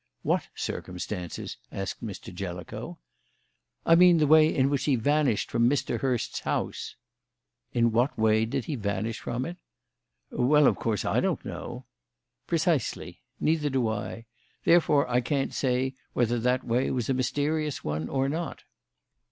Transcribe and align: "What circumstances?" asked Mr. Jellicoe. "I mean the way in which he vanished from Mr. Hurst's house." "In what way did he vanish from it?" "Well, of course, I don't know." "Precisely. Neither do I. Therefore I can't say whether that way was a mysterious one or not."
"What 0.23 0.47
circumstances?" 0.55 1.57
asked 1.71 2.03
Mr. 2.03 2.33
Jellicoe. 2.33 2.97
"I 3.85 3.93
mean 3.93 4.17
the 4.17 4.25
way 4.25 4.47
in 4.49 4.71
which 4.71 4.85
he 4.85 4.95
vanished 4.95 5.51
from 5.51 5.69
Mr. 5.69 5.99
Hurst's 5.99 6.39
house." 6.39 6.95
"In 7.71 7.91
what 7.91 8.17
way 8.17 8.45
did 8.47 8.65
he 8.65 8.73
vanish 8.73 9.19
from 9.19 9.45
it?" 9.45 9.57
"Well, 10.31 10.65
of 10.65 10.77
course, 10.77 11.05
I 11.05 11.19
don't 11.19 11.45
know." 11.45 11.85
"Precisely. 12.47 13.21
Neither 13.39 13.69
do 13.69 13.89
I. 13.89 14.25
Therefore 14.63 15.07
I 15.07 15.21
can't 15.21 15.53
say 15.53 15.93
whether 16.13 16.39
that 16.39 16.63
way 16.63 16.89
was 16.89 17.07
a 17.07 17.13
mysterious 17.13 17.83
one 17.83 18.09
or 18.09 18.27
not." 18.27 18.63